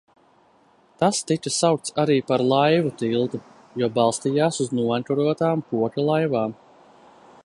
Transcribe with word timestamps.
Tas 1.01 1.19
tika 1.31 1.51
saukts 1.57 1.93
arī 2.03 2.15
par 2.31 2.43
Laivu 2.53 2.93
tiltu, 3.01 3.41
jo 3.83 3.91
balstījās 3.99 4.59
uz 4.65 4.73
noenkurotām 4.79 5.65
koka 5.75 6.11
laivām. 6.11 6.57